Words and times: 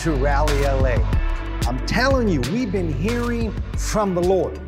to 0.00 0.12
Rally 0.12 0.62
LA. 0.62 0.96
I'm 1.68 1.84
telling 1.84 2.26
you, 2.26 2.40
we've 2.52 2.72
been 2.72 2.90
hearing 2.90 3.52
from 3.76 4.14
the 4.14 4.22
Lord. 4.22 4.58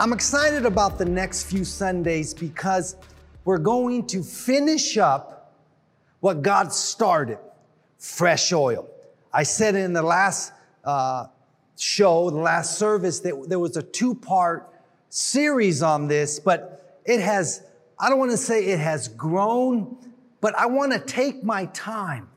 I'm 0.00 0.14
excited 0.14 0.64
about 0.64 0.96
the 0.96 1.04
next 1.04 1.44
few 1.44 1.62
Sundays 1.62 2.32
because 2.32 2.96
we're 3.44 3.58
going 3.58 4.06
to 4.06 4.22
finish 4.22 4.96
up 4.96 5.52
what 6.20 6.40
God 6.40 6.72
started 6.72 7.36
fresh 7.98 8.50
oil. 8.50 8.88
I 9.30 9.42
said 9.42 9.74
in 9.74 9.92
the 9.92 10.02
last 10.02 10.54
uh, 10.86 11.26
show, 11.76 12.30
the 12.30 12.38
last 12.38 12.78
service, 12.78 13.20
that 13.20 13.44
there 13.48 13.58
was 13.58 13.76
a 13.76 13.82
two 13.82 14.14
part 14.14 14.72
series 15.10 15.82
on 15.82 16.08
this, 16.08 16.40
but 16.40 16.98
it 17.04 17.20
has, 17.20 17.62
I 17.98 18.08
don't 18.08 18.18
want 18.18 18.30
to 18.30 18.38
say 18.38 18.64
it 18.64 18.78
has 18.78 19.08
grown, 19.08 19.98
but 20.40 20.54
I 20.54 20.64
want 20.64 20.94
to 20.94 20.98
take 20.98 21.44
my 21.44 21.66
time 21.66 22.30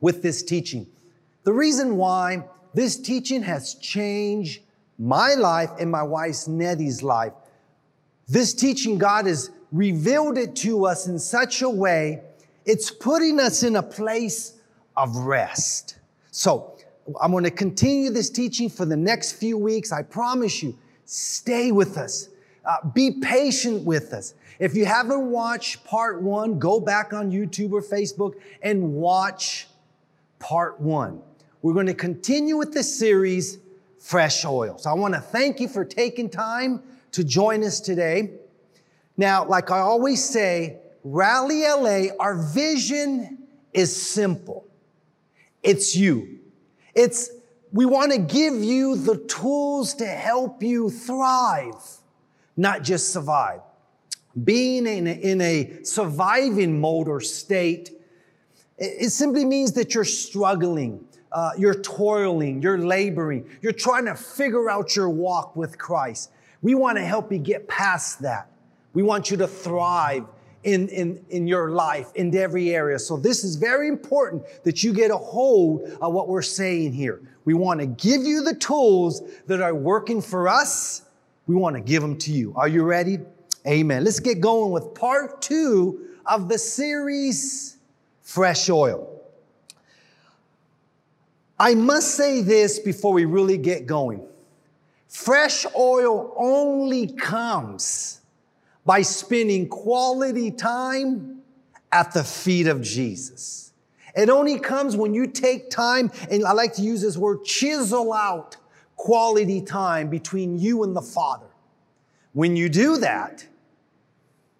with 0.00 0.22
this 0.22 0.44
teaching. 0.44 0.86
The 1.46 1.52
reason 1.52 1.96
why 1.96 2.42
this 2.74 2.96
teaching 2.96 3.40
has 3.44 3.74
changed 3.74 4.62
my 4.98 5.34
life 5.34 5.70
and 5.78 5.88
my 5.88 6.02
wife's 6.02 6.48
Nettie's 6.48 7.04
life. 7.04 7.34
This 8.26 8.52
teaching, 8.52 8.98
God 8.98 9.26
has 9.26 9.50
revealed 9.70 10.38
it 10.38 10.56
to 10.56 10.86
us 10.86 11.06
in 11.06 11.20
such 11.20 11.62
a 11.62 11.70
way, 11.70 12.20
it's 12.64 12.90
putting 12.90 13.38
us 13.38 13.62
in 13.62 13.76
a 13.76 13.82
place 13.82 14.54
of 14.96 15.14
rest. 15.18 15.98
So, 16.32 16.76
I'm 17.20 17.30
going 17.30 17.44
to 17.44 17.52
continue 17.52 18.10
this 18.10 18.28
teaching 18.28 18.68
for 18.68 18.84
the 18.84 18.96
next 18.96 19.34
few 19.34 19.56
weeks. 19.56 19.92
I 19.92 20.02
promise 20.02 20.64
you, 20.64 20.76
stay 21.04 21.70
with 21.70 21.96
us. 21.96 22.28
Uh, 22.64 22.78
be 22.92 23.20
patient 23.20 23.84
with 23.84 24.12
us. 24.12 24.34
If 24.58 24.74
you 24.74 24.84
haven't 24.84 25.30
watched 25.30 25.84
part 25.84 26.20
one, 26.20 26.58
go 26.58 26.80
back 26.80 27.12
on 27.12 27.30
YouTube 27.30 27.70
or 27.70 27.82
Facebook 27.82 28.34
and 28.62 28.94
watch 28.94 29.68
part 30.40 30.80
one. 30.80 31.22
We're 31.66 31.74
going 31.74 31.86
to 31.86 31.94
continue 31.94 32.56
with 32.56 32.72
this 32.72 32.96
series, 32.96 33.58
Fresh 33.98 34.44
Oil. 34.44 34.78
So 34.78 34.88
I 34.88 34.92
want 34.92 35.14
to 35.14 35.20
thank 35.20 35.58
you 35.58 35.66
for 35.66 35.84
taking 35.84 36.30
time 36.30 36.80
to 37.10 37.24
join 37.24 37.64
us 37.64 37.80
today. 37.80 38.34
Now, 39.16 39.44
like 39.44 39.72
I 39.72 39.80
always 39.80 40.24
say, 40.24 40.76
Rally 41.02 41.62
LA, 41.62 42.14
our 42.20 42.36
vision 42.36 43.38
is 43.72 44.00
simple. 44.00 44.64
It's 45.64 45.96
you. 45.96 46.38
It's, 46.94 47.30
we 47.72 47.84
want 47.84 48.12
to 48.12 48.18
give 48.18 48.54
you 48.54 48.94
the 48.94 49.16
tools 49.26 49.94
to 49.94 50.06
help 50.06 50.62
you 50.62 50.88
thrive, 50.88 51.82
not 52.56 52.84
just 52.84 53.12
survive. 53.12 53.58
Being 54.44 54.86
in 54.86 55.08
a, 55.08 55.10
in 55.10 55.40
a 55.40 55.82
surviving 55.82 56.80
mode 56.80 57.08
or 57.08 57.20
state, 57.20 57.90
it, 58.78 59.10
simply 59.10 59.44
means 59.44 59.72
that 59.72 59.96
you're 59.96 60.04
struggling, 60.04 61.04
uh, 61.32 61.50
you're 61.58 61.80
toiling, 61.82 62.62
you're 62.62 62.78
laboring, 62.78 63.48
you're 63.62 63.72
trying 63.72 64.04
to 64.06 64.14
figure 64.14 64.70
out 64.70 64.96
your 64.96 65.08
walk 65.08 65.56
with 65.56 65.76
Christ. 65.78 66.30
We 66.62 66.74
want 66.74 66.98
to 66.98 67.04
help 67.04 67.30
you 67.30 67.38
get 67.38 67.68
past 67.68 68.22
that. 68.22 68.48
We 68.94 69.02
want 69.02 69.30
you 69.30 69.36
to 69.38 69.46
thrive 69.46 70.24
in, 70.64 70.88
in, 70.88 71.24
in 71.30 71.46
your 71.46 71.70
life 71.70 72.10
in 72.14 72.34
every 72.34 72.74
area. 72.74 72.98
So 72.98 73.16
this 73.16 73.44
is 73.44 73.56
very 73.56 73.88
important 73.88 74.42
that 74.64 74.82
you 74.82 74.92
get 74.92 75.10
a 75.10 75.16
hold 75.16 75.82
of 76.00 76.12
what 76.12 76.28
we're 76.28 76.42
saying 76.42 76.92
here. 76.92 77.22
We 77.44 77.54
want 77.54 77.78
to 77.80 77.86
give 77.86 78.22
you 78.22 78.42
the 78.42 78.54
tools 78.54 79.22
that 79.46 79.60
are 79.60 79.74
working 79.74 80.20
for 80.20 80.48
us. 80.48 81.02
We 81.46 81.54
want 81.54 81.76
to 81.76 81.80
give 81.80 82.02
them 82.02 82.18
to 82.18 82.32
you. 82.32 82.52
Are 82.56 82.66
you 82.66 82.82
ready? 82.82 83.18
Amen. 83.66 84.02
Let's 84.02 84.18
get 84.18 84.40
going 84.40 84.72
with 84.72 84.94
part 84.94 85.40
two 85.40 86.08
of 86.26 86.48
the 86.48 86.58
series, 86.58 87.76
Fresh 88.22 88.68
Oil. 88.68 89.15
I 91.58 91.74
must 91.74 92.14
say 92.14 92.42
this 92.42 92.78
before 92.78 93.12
we 93.12 93.24
really 93.24 93.56
get 93.56 93.86
going. 93.86 94.26
Fresh 95.08 95.64
oil 95.74 96.34
only 96.36 97.08
comes 97.08 98.20
by 98.84 99.02
spending 99.02 99.68
quality 99.68 100.50
time 100.50 101.40
at 101.90 102.12
the 102.12 102.22
feet 102.22 102.66
of 102.66 102.82
Jesus. 102.82 103.72
It 104.14 104.28
only 104.28 104.58
comes 104.58 104.96
when 104.96 105.14
you 105.14 105.26
take 105.26 105.70
time, 105.70 106.10
and 106.30 106.44
I 106.44 106.52
like 106.52 106.74
to 106.74 106.82
use 106.82 107.02
this 107.02 107.16
word, 107.16 107.44
chisel 107.44 108.12
out 108.12 108.56
quality 108.96 109.60
time 109.60 110.08
between 110.08 110.58
you 110.58 110.82
and 110.84 110.94
the 110.94 111.02
Father. 111.02 111.46
When 112.32 112.56
you 112.56 112.68
do 112.68 112.98
that, 112.98 113.46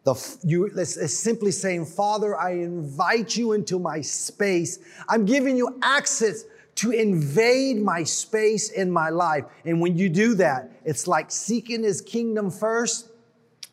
the, 0.04 0.14
you, 0.44 0.66
it's, 0.66 0.96
it's 0.96 1.14
simply 1.14 1.50
saying, 1.50 1.86
Father, 1.86 2.38
I 2.38 2.52
invite 2.52 3.36
you 3.36 3.52
into 3.52 3.78
my 3.78 4.00
space. 4.00 4.78
I'm 5.08 5.24
giving 5.26 5.56
you 5.56 5.78
access 5.82 6.44
to 6.76 6.90
invade 6.90 7.82
my 7.82 8.04
space 8.04 8.70
in 8.70 8.90
my 8.90 9.08
life. 9.08 9.44
And 9.64 9.80
when 9.80 9.96
you 9.96 10.08
do 10.08 10.34
that, 10.34 10.70
it's 10.84 11.06
like 11.06 11.30
seeking 11.30 11.82
his 11.82 12.00
kingdom 12.00 12.50
first 12.50 13.08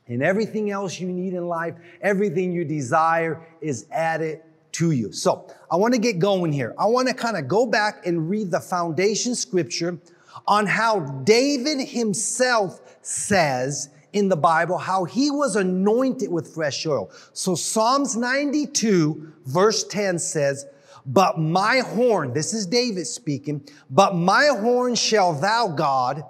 and 0.07 0.23
everything 0.23 0.71
else 0.71 0.99
you 0.99 1.07
need 1.07 1.33
in 1.33 1.47
life, 1.47 1.75
everything 2.01 2.51
you 2.51 2.65
desire 2.65 3.45
is 3.61 3.85
added 3.91 4.41
to 4.73 4.91
you. 4.91 5.11
So 5.11 5.47
I 5.71 5.75
want 5.75 5.93
to 5.93 5.99
get 5.99 6.19
going 6.19 6.51
here. 6.51 6.73
I 6.79 6.85
want 6.85 7.07
to 7.07 7.13
kind 7.13 7.37
of 7.37 7.47
go 7.47 7.65
back 7.65 8.05
and 8.05 8.29
read 8.29 8.51
the 8.51 8.59
foundation 8.59 9.35
scripture 9.35 9.99
on 10.47 10.65
how 10.65 10.99
David 11.23 11.87
himself 11.87 12.81
says 13.01 13.89
in 14.13 14.29
the 14.29 14.35
Bible 14.35 14.77
how 14.77 15.03
he 15.03 15.29
was 15.29 15.55
anointed 15.55 16.31
with 16.31 16.53
fresh 16.53 16.85
oil. 16.85 17.11
So 17.33 17.55
Psalms 17.55 18.15
92 18.15 19.33
verse 19.45 19.83
10 19.83 20.19
says, 20.19 20.65
but 21.05 21.39
my 21.39 21.79
horn, 21.79 22.33
this 22.33 22.53
is 22.53 22.65
David 22.65 23.05
speaking, 23.07 23.67
but 23.89 24.15
my 24.15 24.47
horn 24.47 24.95
shall 24.95 25.33
thou, 25.33 25.67
God, 25.67 26.23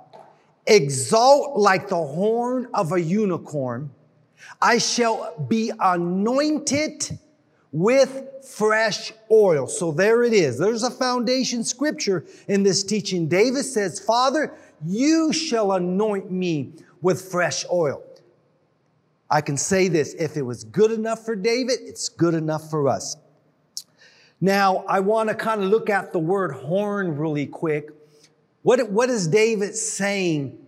exalt 0.65 1.57
like 1.57 1.89
the 1.89 1.95
horn 1.95 2.67
of 2.73 2.91
a 2.91 3.01
unicorn. 3.01 3.91
I 4.61 4.77
shall 4.77 5.37
be 5.47 5.71
anointed 5.79 7.19
with 7.71 8.29
fresh 8.45 9.11
oil. 9.31 9.67
So 9.67 9.91
there 9.91 10.23
it 10.23 10.33
is. 10.33 10.57
There's 10.57 10.83
a 10.83 10.91
foundation 10.91 11.63
scripture 11.63 12.25
in 12.47 12.63
this 12.63 12.83
teaching. 12.83 13.27
David 13.27 13.65
says, 13.65 13.99
Father, 13.99 14.53
you 14.85 15.33
shall 15.33 15.73
anoint 15.73 16.31
me 16.31 16.73
with 17.01 17.21
fresh 17.21 17.65
oil. 17.71 18.03
I 19.29 19.41
can 19.41 19.57
say 19.57 19.87
this 19.87 20.13
if 20.13 20.37
it 20.37 20.43
was 20.43 20.63
good 20.63 20.91
enough 20.91 21.25
for 21.25 21.35
David, 21.35 21.79
it's 21.81 22.09
good 22.09 22.35
enough 22.35 22.69
for 22.69 22.87
us. 22.87 23.17
Now, 24.43 24.83
I 24.89 24.99
want 24.99 25.29
to 25.29 25.35
kind 25.35 25.63
of 25.63 25.69
look 25.69 25.89
at 25.89 26.11
the 26.11 26.19
word 26.19 26.51
horn 26.51 27.15
really 27.15 27.45
quick. 27.45 27.91
What, 28.61 28.91
what 28.91 29.09
is 29.09 29.25
David 29.25 29.73
saying 29.73 30.59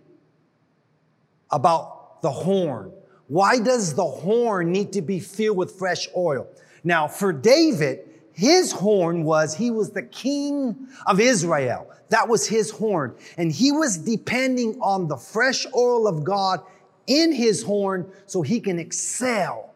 about 1.50 2.22
the 2.22 2.30
horn? 2.30 2.90
Why 3.28 3.58
does 3.58 3.92
the 3.92 4.06
horn 4.06 4.72
need 4.72 4.94
to 4.94 5.02
be 5.02 5.20
filled 5.20 5.58
with 5.58 5.72
fresh 5.72 6.08
oil? 6.16 6.48
Now, 6.84 7.06
for 7.06 7.34
David, 7.34 8.08
his 8.32 8.72
horn 8.72 9.24
was 9.24 9.54
he 9.54 9.70
was 9.70 9.90
the 9.90 10.04
king 10.04 10.88
of 11.06 11.20
Israel. 11.20 11.86
That 12.08 12.28
was 12.28 12.48
his 12.48 12.70
horn. 12.70 13.14
And 13.36 13.52
he 13.52 13.72
was 13.72 13.98
depending 13.98 14.80
on 14.80 15.06
the 15.06 15.18
fresh 15.18 15.66
oil 15.76 16.08
of 16.08 16.24
God 16.24 16.62
in 17.06 17.30
his 17.30 17.62
horn 17.62 18.10
so 18.24 18.40
he 18.40 18.58
can 18.58 18.78
excel 18.78 19.74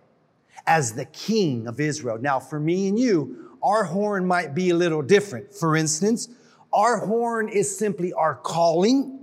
as 0.66 0.94
the 0.94 1.05
king 1.05 1.66
of 1.66 1.81
Israel. 1.81 2.16
Now, 2.19 2.41
for 2.41 2.59
me 2.59 2.89
and 2.89 2.99
you, 2.99 3.50
our 3.62 3.84
horn 3.84 4.26
might 4.26 4.54
be 4.54 4.71
a 4.71 4.75
little 4.75 5.03
different. 5.03 5.54
For 5.54 5.76
instance, 5.76 6.28
our 6.72 6.98
horn 6.98 7.48
is 7.48 7.76
simply 7.76 8.12
our 8.12 8.34
calling, 8.34 9.21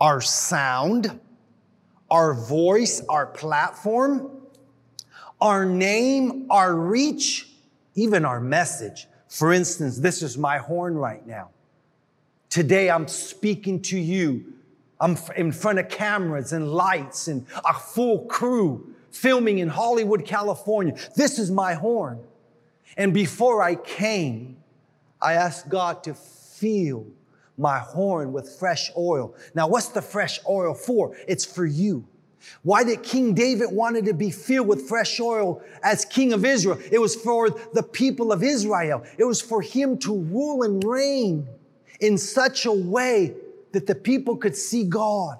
our 0.00 0.20
sound, 0.20 1.20
our 2.10 2.34
voice, 2.34 3.02
our 3.08 3.26
platform, 3.26 4.30
our 5.40 5.64
name, 5.64 6.46
our 6.50 6.74
reach, 6.74 7.48
even 7.94 8.24
our 8.24 8.40
message. 8.40 9.06
For 9.28 9.52
instance, 9.52 9.98
this 9.98 10.22
is 10.22 10.36
my 10.36 10.58
horn 10.58 10.96
right 10.96 11.26
now. 11.26 11.50
Today 12.50 12.90
I'm 12.90 13.08
speaking 13.08 13.80
to 13.82 13.98
you. 13.98 14.52
I'm 15.00 15.16
in 15.36 15.52
front 15.52 15.78
of 15.78 15.88
cameras 15.88 16.52
and 16.52 16.70
lights 16.70 17.28
and 17.28 17.46
a 17.64 17.72
full 17.72 18.26
crew 18.26 18.94
filming 19.10 19.58
in 19.58 19.68
Hollywood, 19.68 20.24
California. 20.24 20.94
This 21.16 21.38
is 21.38 21.50
my 21.50 21.74
horn. 21.74 22.20
And 22.96 23.14
before 23.14 23.62
I 23.62 23.74
came, 23.74 24.56
I 25.20 25.34
asked 25.34 25.68
God 25.68 26.02
to 26.04 26.14
fill 26.14 27.06
my 27.56 27.78
horn 27.78 28.32
with 28.32 28.56
fresh 28.58 28.90
oil. 28.96 29.34
Now, 29.54 29.68
what's 29.68 29.88
the 29.88 30.02
fresh 30.02 30.40
oil 30.48 30.74
for? 30.74 31.16
It's 31.28 31.44
for 31.44 31.66
you. 31.66 32.06
Why 32.62 32.82
did 32.82 33.04
King 33.04 33.34
David 33.34 33.70
wanted 33.70 34.04
to 34.06 34.14
be 34.14 34.30
filled 34.30 34.66
with 34.66 34.88
fresh 34.88 35.20
oil 35.20 35.62
as 35.82 36.04
king 36.04 36.32
of 36.32 36.44
Israel? 36.44 36.78
It 36.90 36.98
was 36.98 37.14
for 37.14 37.50
the 37.50 37.84
people 37.84 38.32
of 38.32 38.42
Israel. 38.42 39.04
It 39.16 39.24
was 39.24 39.40
for 39.40 39.62
him 39.62 39.96
to 39.98 40.16
rule 40.16 40.64
and 40.64 40.82
reign 40.82 41.46
in 42.00 42.18
such 42.18 42.66
a 42.66 42.72
way 42.72 43.34
that 43.70 43.86
the 43.86 43.94
people 43.94 44.36
could 44.36 44.56
see 44.56 44.84
God 44.84 45.38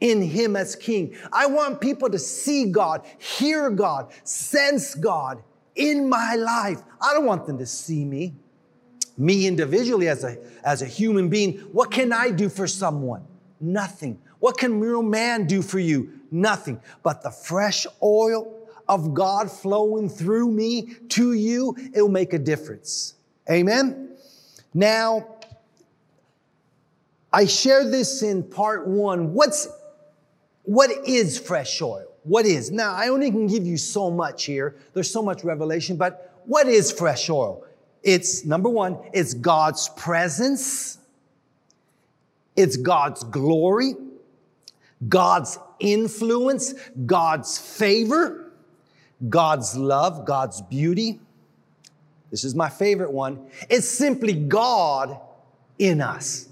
in 0.00 0.22
him 0.22 0.56
as 0.56 0.74
king. 0.74 1.14
I 1.32 1.46
want 1.46 1.80
people 1.80 2.08
to 2.10 2.18
see 2.18 2.70
God, 2.70 3.06
hear 3.18 3.68
God, 3.70 4.10
sense 4.24 4.94
God 4.94 5.42
in 5.74 6.08
my 6.08 6.34
life. 6.34 6.80
I 7.00 7.12
don't 7.14 7.26
want 7.26 7.46
them 7.46 7.58
to 7.58 7.66
see 7.66 8.04
me. 8.04 8.34
Me 9.18 9.46
individually 9.46 10.08
as 10.08 10.24
a, 10.24 10.38
as 10.64 10.82
a 10.82 10.86
human 10.86 11.28
being, 11.28 11.58
what 11.72 11.90
can 11.90 12.12
I 12.12 12.30
do 12.30 12.48
for 12.48 12.66
someone? 12.66 13.24
Nothing. 13.60 14.20
What 14.40 14.58
can 14.58 14.80
real 14.80 15.02
man 15.02 15.46
do 15.46 15.62
for 15.62 15.78
you? 15.78 16.20
Nothing. 16.30 16.80
But 17.02 17.22
the 17.22 17.30
fresh 17.30 17.86
oil 18.02 18.58
of 18.88 19.14
God 19.14 19.50
flowing 19.50 20.08
through 20.08 20.50
me 20.50 20.94
to 21.10 21.34
you, 21.34 21.76
it'll 21.94 22.08
make 22.08 22.32
a 22.32 22.38
difference. 22.38 23.14
Amen? 23.50 24.16
Now, 24.74 25.36
I 27.32 27.46
share 27.46 27.88
this 27.88 28.22
in 28.22 28.42
part 28.42 28.86
one. 28.86 29.32
What's, 29.32 29.68
what 30.64 30.90
is 31.06 31.38
fresh 31.38 31.80
oil? 31.80 32.11
What 32.24 32.46
is? 32.46 32.70
Now, 32.70 32.94
I 32.94 33.08
only 33.08 33.30
can 33.30 33.46
give 33.46 33.66
you 33.66 33.76
so 33.76 34.10
much 34.10 34.44
here. 34.44 34.76
There's 34.94 35.10
so 35.10 35.22
much 35.22 35.42
revelation, 35.44 35.96
but 35.96 36.40
what 36.46 36.68
is 36.68 36.92
fresh 36.92 37.28
oil? 37.28 37.64
It's 38.02 38.44
number 38.44 38.68
one, 38.68 38.98
it's 39.12 39.34
God's 39.34 39.88
presence. 39.90 40.98
It's 42.56 42.76
God's 42.76 43.24
glory, 43.24 43.94
God's 45.08 45.58
influence, 45.80 46.74
God's 47.06 47.58
favor, 47.58 48.52
God's 49.28 49.76
love, 49.76 50.26
God's 50.26 50.60
beauty. 50.60 51.18
This 52.30 52.44
is 52.44 52.54
my 52.54 52.68
favorite 52.68 53.10
one. 53.10 53.46
It's 53.70 53.88
simply 53.88 54.34
God 54.34 55.18
in 55.78 56.00
us. 56.00 56.48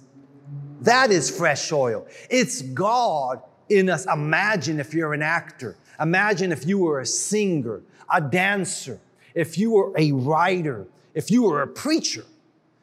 That 0.83 1.11
is 1.11 1.31
fresh 1.31 1.71
oil. 1.71 2.07
It's 2.31 2.63
God 2.63 3.43
in 3.71 3.89
us. 3.89 4.07
Imagine 4.07 4.81
if 4.81 4.93
you're 4.93 5.15
an 5.15 5.23
actor. 5.23 5.77
Imagine 6.01 6.53
if 6.53 6.67
you 6.67 6.79
were 6.79 7.01
a 7.01 7.07
singer, 7.07 7.83
a 8.13 8.21
dancer, 8.21 9.01
if 9.35 9.57
you 9.57 9.71
were 9.73 9.93
a 9.97 10.13
writer, 10.13 10.87
if 11.15 11.31
you 11.31 11.43
were 11.43 11.63
a 11.63 11.67
preacher, 11.67 12.25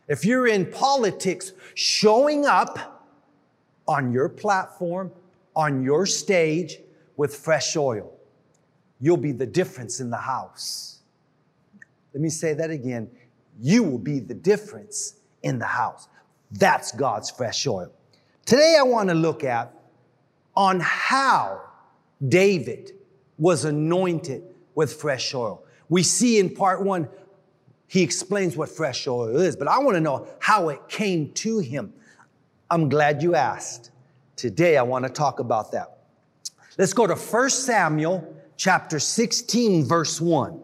if 0.08 0.24
you're 0.24 0.48
in 0.48 0.66
politics, 0.66 1.52
showing 1.76 2.46
up 2.46 3.06
on 3.88 4.12
your 4.12 4.30
platform, 4.30 5.12
on 5.56 5.84
your 5.84 6.06
stage 6.06 6.80
with 7.18 7.36
fresh 7.36 7.76
oil. 7.76 8.14
You'll 9.00 9.18
be 9.18 9.32
the 9.32 9.46
difference 9.46 10.00
in 10.00 10.10
the 10.10 10.18
house. 10.18 11.00
Let 12.14 12.22
me 12.22 12.30
say 12.30 12.54
that 12.54 12.70
again. 12.70 13.10
You 13.60 13.84
will 13.84 13.98
be 13.98 14.20
the 14.20 14.34
difference 14.34 15.16
in 15.44 15.60
the 15.60 15.66
house. 15.66 16.08
That's 16.52 16.92
God's 16.92 17.30
fresh 17.30 17.68
oil. 17.68 17.92
Today 18.46 18.78
I 18.80 18.84
want 18.84 19.10
to 19.10 19.16
look 19.16 19.44
at 19.44 19.74
on 20.58 20.80
how 20.80 21.62
David 22.28 22.92
was 23.38 23.64
anointed 23.64 24.44
with 24.74 24.92
fresh 24.92 25.36
oil. 25.36 25.64
We 25.88 26.02
see 26.02 26.40
in 26.40 26.50
part 26.50 26.84
one, 26.84 27.08
he 27.86 28.02
explains 28.02 28.58
what 28.58 28.68
fresh 28.68 29.08
oil 29.08 29.38
is, 29.38 29.56
but 29.56 29.68
I 29.68 29.78
want 29.78 29.96
to 29.98 30.02
know 30.02 30.28
how 30.40 30.70
it 30.70 30.90
came 30.90 31.32
to 31.34 31.60
him. 31.60 31.94
I'm 32.72 32.90
glad 32.90 33.22
you 33.22 33.36
asked. 33.36 33.92
Today 34.36 34.78
I 34.78 34.82
want 34.82 35.06
to 35.06 35.12
talk 35.12 35.40
about 35.40 35.72
that. 35.74 36.00
Let's 36.80 36.92
go 36.92 37.06
to 37.06 37.16
1 37.16 37.50
Samuel 37.52 38.36
chapter 38.58 38.98
16, 38.98 39.86
verse 39.86 40.20
1. 40.20 40.60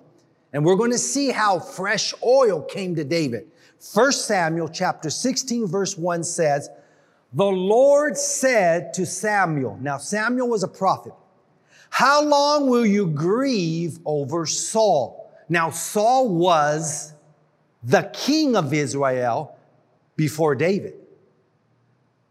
And 0.54 0.66
we're 0.66 0.76
going 0.76 0.92
to 0.92 0.98
see 0.98 1.30
how 1.30 1.60
fresh 1.60 2.16
oil 2.24 2.64
came 2.64 2.96
to 2.96 3.04
David. 3.04 3.52
1 3.94 4.12
Samuel 4.12 4.70
chapter 4.70 5.12
16 5.12 5.68
verse 5.68 5.96
1 6.00 6.24
says, 6.24 6.70
The 7.34 7.46
Lord 7.46 8.16
said 8.16 8.94
to 8.94 9.06
Samuel, 9.06 9.78
now 9.82 9.98
Samuel 9.98 10.50
was 10.50 10.64
a 10.64 10.68
prophet, 10.68 11.14
How 11.90 12.24
long 12.24 12.70
will 12.70 12.86
you 12.86 13.08
grieve 13.08 14.00
over 14.06 14.46
Saul? 14.46 15.32
Now 15.50 15.72
Saul 15.72 16.30
was 16.30 17.14
the 17.84 18.10
king 18.14 18.56
of 18.56 18.74
Israel 18.74 19.58
before 20.16 20.54
David. 20.54 20.94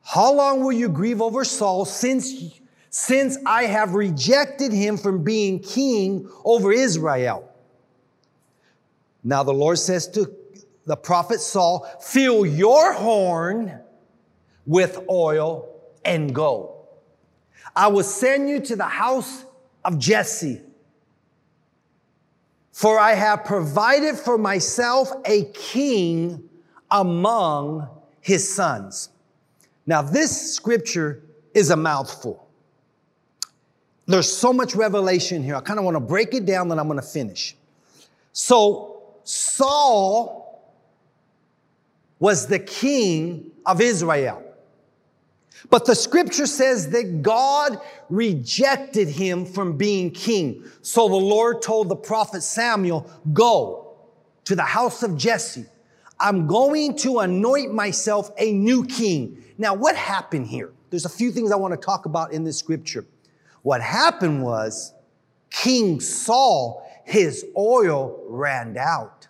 How 0.04 0.32
long 0.32 0.62
will 0.62 0.72
you 0.72 0.88
grieve 0.88 1.20
over 1.20 1.44
Saul 1.44 1.84
since, 1.84 2.60
since 2.90 3.36
I 3.44 3.64
have 3.64 3.94
rejected 3.94 4.72
him 4.72 4.96
from 4.96 5.24
being 5.24 5.58
king 5.58 6.28
over 6.44 6.72
Israel? 6.72 7.48
Now 9.24 9.42
the 9.42 9.52
Lord 9.52 9.78
says 9.78 10.08
to 10.08 10.32
the 10.86 10.96
prophet 10.96 11.40
Saul, 11.40 11.86
fill 12.00 12.44
your 12.46 12.92
horn 12.92 13.81
with 14.66 15.04
oil 15.08 15.68
and 16.04 16.34
go. 16.34 16.76
I 17.74 17.88
will 17.88 18.04
send 18.04 18.48
you 18.48 18.60
to 18.60 18.76
the 18.76 18.84
house 18.84 19.44
of 19.84 19.98
Jesse. 19.98 20.60
For 22.72 22.98
I 22.98 23.14
have 23.14 23.44
provided 23.44 24.16
for 24.16 24.38
myself 24.38 25.10
a 25.24 25.44
king 25.52 26.48
among 26.90 27.88
his 28.20 28.52
sons. 28.52 29.10
Now, 29.86 30.02
this 30.02 30.54
scripture 30.54 31.22
is 31.54 31.70
a 31.70 31.76
mouthful. 31.76 32.48
There's 34.06 34.30
so 34.30 34.52
much 34.52 34.74
revelation 34.74 35.42
here. 35.42 35.54
I 35.54 35.60
kind 35.60 35.78
of 35.78 35.84
want 35.84 35.96
to 35.96 36.00
break 36.00 36.34
it 36.34 36.44
down, 36.44 36.68
then 36.68 36.78
I'm 36.78 36.86
going 36.86 37.00
to 37.00 37.06
finish. 37.06 37.56
So, 38.32 39.02
Saul 39.24 40.72
was 42.18 42.46
the 42.46 42.58
king 42.58 43.50
of 43.66 43.80
Israel. 43.80 44.42
But 45.70 45.86
the 45.86 45.94
scripture 45.94 46.46
says 46.46 46.90
that 46.90 47.22
God 47.22 47.80
rejected 48.08 49.08
him 49.08 49.46
from 49.46 49.76
being 49.76 50.10
king. 50.10 50.64
So 50.82 51.08
the 51.08 51.14
Lord 51.14 51.62
told 51.62 51.88
the 51.88 51.96
prophet 51.96 52.42
Samuel, 52.42 53.10
go 53.32 53.96
to 54.44 54.56
the 54.56 54.62
house 54.62 55.02
of 55.02 55.16
Jesse. 55.16 55.66
I'm 56.18 56.46
going 56.46 56.96
to 56.98 57.20
anoint 57.20 57.72
myself 57.72 58.30
a 58.38 58.52
new 58.52 58.84
king. 58.84 59.42
Now, 59.58 59.74
what 59.74 59.96
happened 59.96 60.46
here? 60.46 60.72
There's 60.90 61.04
a 61.04 61.10
few 61.10 61.32
things 61.32 61.52
I 61.52 61.56
want 61.56 61.72
to 61.72 61.84
talk 61.84 62.06
about 62.06 62.32
in 62.32 62.44
this 62.44 62.58
scripture. 62.58 63.06
What 63.62 63.80
happened 63.80 64.42
was 64.42 64.92
King 65.50 66.00
Saul, 66.00 66.88
his 67.04 67.44
oil 67.56 68.22
ran 68.28 68.76
out 68.76 69.22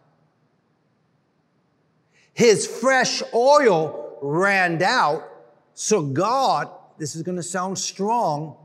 his 2.35 2.67
fresh 2.67 3.23
oil 3.35 4.19
ran 4.21 4.83
out. 4.83 5.29
So 5.83 6.01
God, 6.01 6.71
this 6.97 7.17
is 7.17 7.25
going 7.25 7.39
to 7.39 7.43
sound 7.43 7.77
strong, 7.77 8.57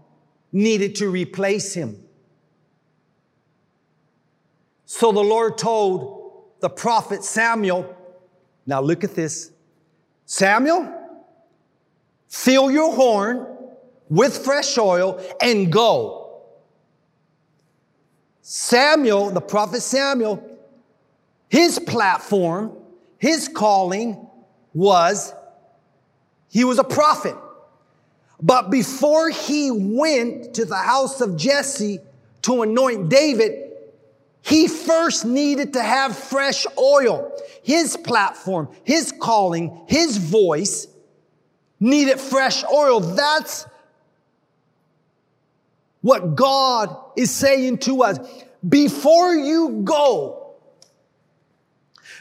needed 0.51 0.93
to 0.97 1.09
replace 1.09 1.73
him. 1.73 1.97
So 4.85 5.11
the 5.11 5.23
Lord 5.23 5.57
told 5.57 6.43
the 6.59 6.69
prophet 6.69 7.23
Samuel, 7.23 7.97
now 8.67 8.81
look 8.81 9.03
at 9.03 9.15
this. 9.15 9.49
Samuel, 10.27 10.93
fill 12.27 12.69
your 12.69 12.93
horn 12.93 13.47
with 14.09 14.37
fresh 14.37 14.77
oil 14.77 15.19
and 15.41 15.71
go. 15.71 16.43
Samuel, 18.43 19.31
the 19.31 19.41
prophet 19.41 19.81
Samuel, 19.81 20.47
his 21.49 21.79
platform 21.79 22.77
his 23.17 23.47
calling 23.47 24.27
was 24.75 25.33
he 26.57 26.63
was 26.63 26.79
a 26.79 26.83
prophet. 26.83 27.35
But 28.41 28.71
before 28.71 29.29
he 29.29 29.69
went 29.69 30.55
to 30.55 30.65
the 30.65 30.75
house 30.75 31.21
of 31.21 31.37
Jesse 31.37 31.99
to 32.41 32.63
anoint 32.63 33.09
David, 33.09 33.73
he 34.41 34.67
first 34.67 35.23
needed 35.23 35.73
to 35.73 35.83
have 35.83 36.17
fresh 36.17 36.65
oil. 36.75 37.31
His 37.61 37.95
platform, 37.95 38.69
his 38.83 39.11
calling, 39.11 39.81
his 39.87 40.17
voice 40.17 40.87
needed 41.79 42.19
fresh 42.19 42.63
oil. 42.63 43.01
That's 43.01 43.67
what 46.01 46.35
God 46.35 46.97
is 47.15 47.29
saying 47.29 47.77
to 47.81 48.01
us. 48.01 48.17
Before 48.67 49.35
you 49.35 49.81
go, 49.83 50.55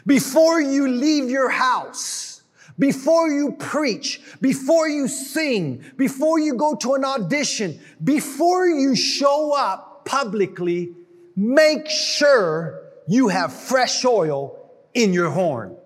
before 0.04 0.60
you 0.60 0.88
leave 0.88 1.30
your 1.30 1.48
house, 1.48 2.35
before 2.78 3.28
you 3.30 3.52
preach, 3.52 4.20
before 4.40 4.88
you 4.88 5.08
sing, 5.08 5.84
before 5.96 6.38
you 6.38 6.54
go 6.54 6.74
to 6.76 6.94
an 6.94 7.04
audition, 7.04 7.80
before 8.04 8.66
you 8.66 8.94
show 8.94 9.54
up 9.56 10.04
publicly, 10.04 10.92
make 11.34 11.88
sure 11.88 12.82
you 13.08 13.28
have 13.28 13.52
fresh 13.52 14.04
oil 14.04 14.58
in 14.94 15.12
your 15.12 15.30
horn. 15.30 15.76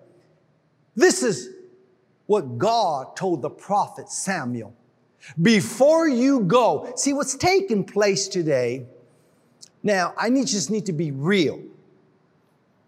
This 0.95 1.23
is 1.23 1.49
what 2.25 2.57
God 2.57 3.15
told 3.15 3.41
the 3.41 3.49
prophet 3.49 4.09
Samuel. 4.09 4.73
Before 5.41 6.07
you 6.07 6.41
go, 6.41 6.91
see 6.95 7.13
what's 7.13 7.35
taking 7.35 7.83
place 7.83 8.27
today. 8.27 8.85
Now, 9.83 10.13
I 10.17 10.29
need, 10.29 10.47
just 10.47 10.69
need 10.69 10.85
to 10.87 10.93
be 10.93 11.11
real. 11.11 11.61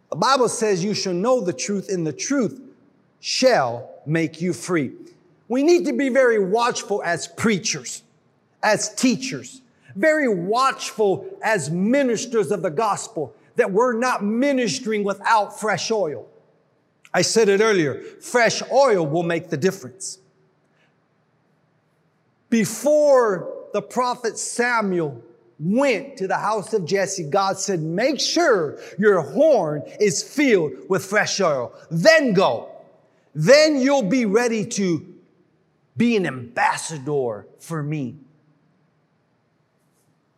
The 0.09 0.15
Bible 0.15 0.49
says 0.49 0.83
you 0.83 0.93
shall 0.93 1.13
know 1.13 1.41
the 1.41 1.53
truth 1.53 1.89
and 1.89 2.05
the 2.05 2.13
truth 2.13 2.59
shall 3.19 3.92
make 4.05 4.41
you 4.41 4.53
free. 4.53 4.91
We 5.47 5.63
need 5.63 5.85
to 5.85 5.93
be 5.93 6.09
very 6.09 6.39
watchful 6.39 7.01
as 7.03 7.27
preachers, 7.27 8.03
as 8.61 8.93
teachers, 8.95 9.61
very 9.95 10.27
watchful 10.27 11.25
as 11.43 11.69
ministers 11.69 12.51
of 12.51 12.61
the 12.61 12.71
gospel 12.71 13.35
that 13.55 13.71
we're 13.71 13.93
not 13.93 14.23
ministering 14.23 15.03
without 15.03 15.59
fresh 15.59 15.91
oil. 15.91 16.27
I 17.13 17.21
said 17.21 17.49
it 17.49 17.61
earlier, 17.61 18.01
fresh 18.21 18.63
oil 18.71 19.05
will 19.05 19.23
make 19.23 19.49
the 19.49 19.57
difference. 19.57 20.17
Before 22.49 23.53
the 23.73 23.81
prophet 23.81 24.37
Samuel 24.37 25.21
went 25.59 26.17
to 26.17 26.27
the 26.27 26.37
house 26.37 26.73
of 26.73 26.85
Jesse, 26.85 27.23
God 27.23 27.57
said, 27.59 27.79
make 27.81 28.19
sure 28.19 28.79
your 28.97 29.21
horn 29.21 29.83
is 29.99 30.23
filled 30.23 30.73
with 30.89 31.05
fresh 31.05 31.39
oil. 31.39 31.73
Then 31.91 32.33
go. 32.33 32.72
Then 33.33 33.79
you'll 33.79 34.03
be 34.03 34.25
ready 34.25 34.65
to 34.65 35.13
be 35.97 36.15
an 36.15 36.25
ambassador 36.25 37.47
for 37.59 37.83
me. 37.83 38.15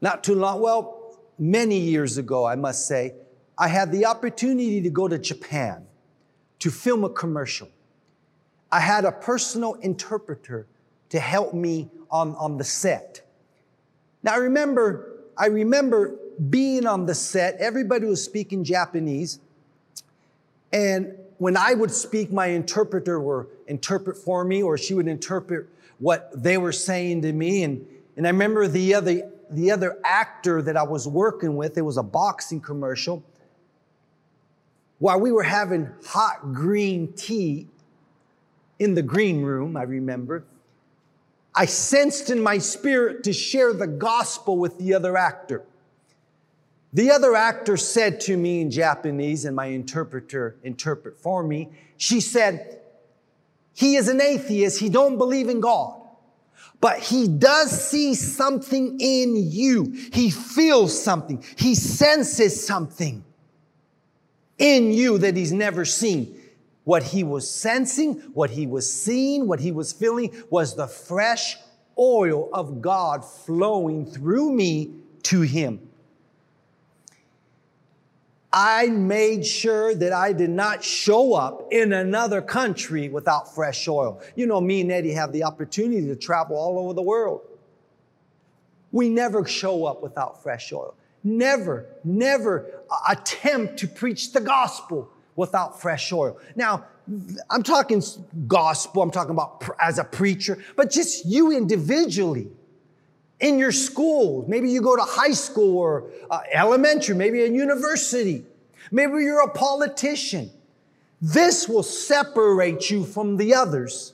Not 0.01 0.23
too 0.23 0.35
long, 0.35 0.61
well, 0.61 1.17
many 1.37 1.79
years 1.79 2.17
ago, 2.17 2.45
I 2.45 2.55
must 2.55 2.87
say, 2.87 3.13
I 3.57 3.67
had 3.67 3.91
the 3.91 4.05
opportunity 4.05 4.81
to 4.81 4.89
go 4.89 5.07
to 5.07 5.17
Japan 5.17 5.85
to 6.59 6.71
film 6.71 7.03
a 7.03 7.09
commercial. 7.09 7.69
I 8.71 8.79
had 8.79 9.05
a 9.05 9.11
personal 9.11 9.75
interpreter 9.75 10.67
to 11.09 11.19
help 11.19 11.53
me 11.53 11.89
on, 12.11 12.35
on 12.35 12.57
the 12.57 12.63
set. 12.63 13.21
Now 14.23 14.33
I 14.33 14.37
remember, 14.37 15.21
I 15.37 15.47
remember 15.47 16.15
being 16.49 16.85
on 16.85 17.05
the 17.05 17.15
set, 17.15 17.55
everybody 17.59 18.05
was 18.05 18.23
speaking 18.23 18.63
Japanese. 18.63 19.39
And 20.73 21.15
when 21.37 21.57
I 21.57 21.73
would 21.73 21.91
speak, 21.91 22.31
my 22.31 22.47
interpreter 22.47 23.19
would 23.19 23.47
interpret 23.67 24.17
for 24.17 24.43
me, 24.45 24.63
or 24.63 24.77
she 24.77 24.93
would 24.93 25.07
interpret 25.07 25.67
what 25.99 26.31
they 26.35 26.57
were 26.57 26.71
saying 26.71 27.21
to 27.23 27.33
me. 27.33 27.63
And, 27.63 27.85
and 28.15 28.25
I 28.25 28.29
remember 28.29 28.67
the 28.67 28.93
other, 28.93 29.31
the 29.49 29.71
other 29.71 29.97
actor 30.03 30.61
that 30.61 30.77
I 30.77 30.83
was 30.83 31.07
working 31.07 31.55
with, 31.55 31.77
it 31.77 31.81
was 31.81 31.97
a 31.97 32.03
boxing 32.03 32.61
commercial. 32.61 33.23
While 34.99 35.19
we 35.19 35.31
were 35.31 35.43
having 35.43 35.89
hot 36.05 36.53
green 36.53 37.11
tea 37.13 37.67
in 38.79 38.95
the 38.95 39.01
green 39.01 39.41
room, 39.41 39.75
I 39.75 39.83
remember, 39.83 40.45
I 41.53 41.65
sensed 41.65 42.29
in 42.29 42.41
my 42.41 42.57
spirit 42.57 43.23
to 43.23 43.33
share 43.33 43.73
the 43.73 43.87
gospel 43.87 44.57
with 44.57 44.77
the 44.77 44.93
other 44.93 45.17
actor. 45.17 45.63
The 46.95 47.11
other 47.11 47.35
actor 47.35 47.75
said 47.75 48.21
to 48.21 48.37
me 48.37 48.61
in 48.61 48.71
Japanese, 48.71 49.43
and 49.43 49.53
my 49.53 49.65
interpreter 49.65 50.55
interpret 50.63 51.17
for 51.17 51.43
me, 51.43 51.69
she 51.97 52.21
said, 52.21 52.79
he 53.73 53.97
is 53.97 54.07
an 54.07 54.21
atheist, 54.21 54.79
he 54.79 54.87
don't 54.87 55.17
believe 55.17 55.49
in 55.49 55.59
God. 55.59 55.99
But 56.79 56.99
he 56.99 57.27
does 57.27 57.89
see 57.89 58.15
something 58.15 58.97
in 59.01 59.35
you. 59.35 59.91
He 60.13 60.29
feels 60.29 60.97
something. 60.97 61.43
He 61.57 61.75
senses 61.75 62.65
something 62.65 63.25
in 64.57 64.93
you 64.93 65.17
that 65.17 65.35
he's 65.35 65.51
never 65.51 65.83
seen. 65.83 66.39
What 66.85 67.03
he 67.03 67.25
was 67.25 67.49
sensing, 67.49 68.13
what 68.33 68.51
he 68.51 68.67
was 68.67 68.89
seeing, 68.89 69.47
what 69.47 69.59
he 69.59 69.73
was 69.73 69.91
feeling 69.91 70.33
was 70.49 70.77
the 70.77 70.87
fresh 70.87 71.57
oil 71.99 72.49
of 72.53 72.81
God 72.81 73.25
flowing 73.25 74.05
through 74.05 74.53
me 74.53 74.93
to 75.23 75.41
him. 75.41 75.89
I 78.57 78.87
made 78.87 79.45
sure 79.45 79.93
that 79.93 80.13
I 80.13 80.31
did 80.31 80.49
not 80.49 80.81
show 80.81 81.33
up 81.33 81.73
in 81.73 81.91
another 81.91 82.41
country 82.41 83.09
without 83.09 83.53
fresh 83.53 83.85
oil. 83.85 84.21
You 84.37 84.47
know, 84.47 84.61
me 84.61 84.79
and 84.79 84.87
Nettie 84.87 85.11
have 85.11 85.33
the 85.33 85.43
opportunity 85.43 86.07
to 86.07 86.15
travel 86.15 86.55
all 86.55 86.79
over 86.79 86.93
the 86.93 87.01
world. 87.01 87.41
We 88.93 89.09
never 89.09 89.45
show 89.45 89.83
up 89.83 90.01
without 90.01 90.41
fresh 90.41 90.71
oil. 90.71 90.95
Never, 91.21 91.85
never 92.05 92.65
attempt 93.09 93.75
to 93.79 93.89
preach 93.89 94.31
the 94.31 94.39
gospel 94.39 95.09
without 95.35 95.81
fresh 95.81 96.13
oil. 96.13 96.39
Now, 96.55 96.85
I'm 97.49 97.61
talking 97.61 98.01
gospel, 98.47 99.01
I'm 99.01 99.11
talking 99.11 99.31
about 99.31 99.65
as 99.81 99.99
a 99.99 100.05
preacher, 100.05 100.63
but 100.77 100.91
just 100.91 101.25
you 101.25 101.51
individually 101.51 102.47
in 103.39 103.59
your 103.59 103.71
school. 103.71 104.45
Maybe 104.47 104.69
you 104.69 104.81
go 104.81 104.95
to 104.95 105.03
high 105.03 105.31
school 105.31 105.77
or 105.77 106.09
uh, 106.29 106.41
elementary, 106.51 107.15
maybe 107.15 107.41
a 107.41 107.47
university. 107.47 108.45
Maybe 108.91 109.13
you're 109.23 109.41
a 109.41 109.49
politician. 109.49 110.51
This 111.21 111.67
will 111.67 111.83
separate 111.83 112.89
you 112.89 113.03
from 113.03 113.37
the 113.37 113.53
others, 113.53 114.13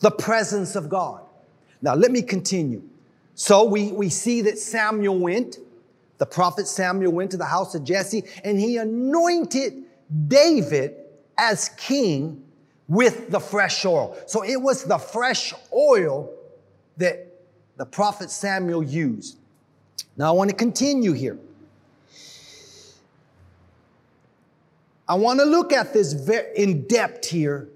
the 0.00 0.10
presence 0.10 0.76
of 0.76 0.88
God. 0.88 1.22
Now, 1.80 1.94
let 1.94 2.10
me 2.10 2.22
continue. 2.22 2.82
So 3.34 3.64
we, 3.64 3.92
we 3.92 4.08
see 4.08 4.42
that 4.42 4.58
Samuel 4.58 5.18
went, 5.18 5.58
the 6.18 6.26
prophet 6.26 6.66
Samuel 6.66 7.12
went 7.12 7.30
to 7.32 7.36
the 7.36 7.44
house 7.44 7.74
of 7.74 7.84
Jesse 7.84 8.22
and 8.44 8.58
he 8.58 8.76
anointed 8.76 9.84
David 10.28 10.94
as 11.36 11.70
king 11.70 12.44
with 12.86 13.30
the 13.30 13.40
fresh 13.40 13.84
oil. 13.84 14.16
So 14.26 14.44
it 14.44 14.60
was 14.60 14.84
the 14.84 14.98
fresh 14.98 15.52
oil 15.72 16.30
that 16.98 17.33
the 17.76 17.86
prophet 17.86 18.30
Samuel 18.30 18.82
used. 18.82 19.38
Now 20.16 20.28
I 20.28 20.30
want 20.32 20.50
to 20.50 20.56
continue 20.56 21.12
here. 21.12 21.38
I 25.08 25.14
want 25.14 25.40
to 25.40 25.44
look 25.44 25.72
at 25.72 25.92
this 25.92 26.14
in 26.56 26.86
depth 26.86 27.28
here. 27.28 27.68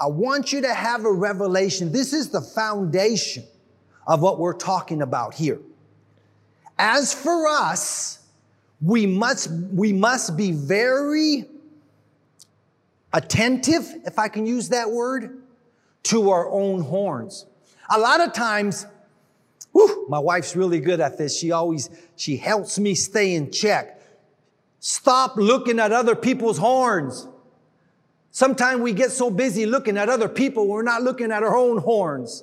I 0.00 0.06
want 0.06 0.52
you 0.52 0.60
to 0.62 0.74
have 0.74 1.04
a 1.04 1.12
revelation. 1.12 1.92
This 1.92 2.12
is 2.12 2.30
the 2.30 2.40
foundation 2.40 3.44
of 4.06 4.20
what 4.20 4.40
we're 4.40 4.52
talking 4.54 5.02
about 5.02 5.34
here. 5.34 5.60
As 6.78 7.14
for 7.14 7.46
us, 7.46 8.18
we 8.80 9.06
must, 9.06 9.48
we 9.72 9.92
must 9.92 10.36
be 10.36 10.50
very 10.50 11.44
attentive, 13.12 13.88
if 14.04 14.18
I 14.18 14.26
can 14.26 14.44
use 14.44 14.70
that 14.70 14.90
word, 14.90 15.42
to 16.04 16.30
our 16.30 16.50
own 16.50 16.80
horns. 16.80 17.46
A 17.90 17.98
lot 17.98 18.20
of 18.20 18.32
times, 18.32 18.86
whew, 19.72 20.06
my 20.08 20.18
wife's 20.18 20.54
really 20.56 20.80
good 20.80 21.00
at 21.00 21.18
this. 21.18 21.38
She 21.38 21.52
always, 21.52 21.90
she 22.16 22.36
helps 22.36 22.78
me 22.78 22.94
stay 22.94 23.34
in 23.34 23.50
check. 23.50 24.00
Stop 24.80 25.36
looking 25.36 25.78
at 25.78 25.92
other 25.92 26.14
people's 26.14 26.58
horns. 26.58 27.28
Sometimes 28.30 28.80
we 28.80 28.92
get 28.92 29.10
so 29.10 29.30
busy 29.30 29.66
looking 29.66 29.98
at 29.98 30.08
other 30.08 30.28
people, 30.28 30.66
we're 30.66 30.82
not 30.82 31.02
looking 31.02 31.30
at 31.30 31.42
our 31.42 31.56
own 31.56 31.78
horns. 31.78 32.42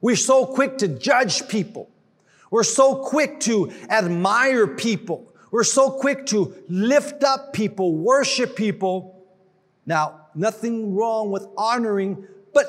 We're 0.00 0.16
so 0.16 0.46
quick 0.46 0.78
to 0.78 0.88
judge 0.88 1.48
people. 1.48 1.90
We're 2.50 2.62
so 2.62 2.94
quick 2.94 3.40
to 3.40 3.72
admire 3.90 4.68
people. 4.68 5.32
We're 5.50 5.64
so 5.64 5.90
quick 5.90 6.26
to 6.26 6.54
lift 6.68 7.24
up 7.24 7.52
people, 7.52 7.96
worship 7.96 8.56
people. 8.56 9.24
Now, 9.84 10.26
nothing 10.34 10.94
wrong 10.94 11.30
with 11.30 11.46
honoring, 11.56 12.26
but 12.54 12.66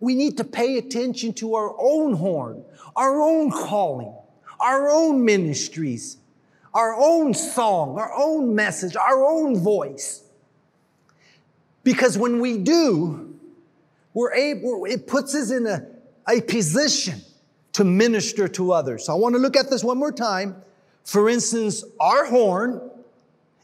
we 0.00 0.14
need 0.14 0.38
to 0.38 0.44
pay 0.44 0.78
attention 0.78 1.34
to 1.34 1.54
our 1.54 1.74
own 1.78 2.14
horn, 2.14 2.64
our 2.96 3.20
own 3.20 3.50
calling, 3.50 4.14
our 4.58 4.88
own 4.88 5.24
ministries, 5.24 6.16
our 6.72 6.94
own 6.94 7.34
song, 7.34 7.98
our 7.98 8.12
own 8.14 8.54
message, 8.54 8.96
our 8.96 9.24
own 9.24 9.58
voice. 9.58 10.22
Because 11.84 12.16
when 12.16 12.40
we 12.40 12.58
do, 12.58 13.38
we're 14.14 14.32
able, 14.32 14.86
it 14.86 15.06
puts 15.06 15.34
us 15.34 15.50
in 15.50 15.66
a, 15.66 15.86
a 16.28 16.40
position 16.40 17.20
to 17.72 17.84
minister 17.84 18.48
to 18.48 18.72
others. 18.72 19.06
So 19.06 19.12
I 19.12 19.16
want 19.16 19.34
to 19.34 19.38
look 19.38 19.56
at 19.56 19.70
this 19.70 19.84
one 19.84 19.98
more 19.98 20.12
time. 20.12 20.56
For 21.04 21.28
instance, 21.28 21.84
our 21.98 22.26
horn, 22.26 22.90